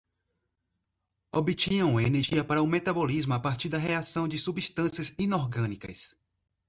Obtinham 1.31 1.99
energia 2.01 2.43
para 2.43 2.63
o 2.63 2.65
metabolismo 2.65 3.35
a 3.35 3.39
partir 3.39 3.69
da 3.69 3.77
reação 3.77 4.27
de 4.27 4.39
substâncias 4.39 5.13
inorgânicas 5.19 6.17